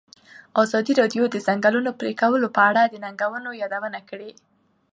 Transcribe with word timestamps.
ازادي 0.63 0.93
راډیو 1.01 1.23
د 1.29 1.31
د 1.33 1.37
ځنګلونو 1.47 1.91
پرېکول 1.99 2.41
په 2.55 2.61
اړه 2.69 2.83
د 2.87 2.95
ننګونو 3.03 3.49
یادونه 3.61 3.99
کړې. 4.09 4.31